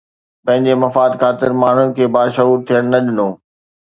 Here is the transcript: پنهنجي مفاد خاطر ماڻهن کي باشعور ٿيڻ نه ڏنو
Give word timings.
پنهنجي 0.45 0.73
مفاد 0.83 1.11
خاطر 1.21 1.49
ماڻهن 1.63 1.93
کي 1.99 2.05
باشعور 2.15 2.57
ٿيڻ 2.71 2.83
نه 2.95 2.99
ڏنو 3.05 3.27